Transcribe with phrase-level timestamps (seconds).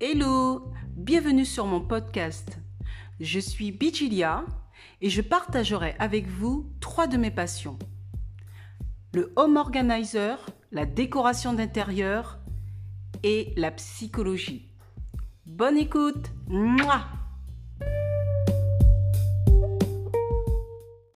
[0.00, 2.60] Hello, bienvenue sur mon podcast.
[3.18, 4.44] Je suis Bijilia
[5.00, 7.80] et je partagerai avec vous trois de mes passions.
[9.12, 10.38] Le home organizer,
[10.70, 12.38] la décoration d'intérieur
[13.24, 14.70] et la psychologie.
[15.46, 16.30] Bonne écoute.